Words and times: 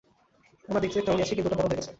আমরা 0.67 0.79
দেখতে 0.83 0.99
তেমনই 1.05 1.23
আছি, 1.25 1.33
কিন্তু 1.35 1.49
ওটা 1.49 1.57
বড় 1.59 1.67
হয়ে 1.67 1.79
গেছে। 1.79 1.89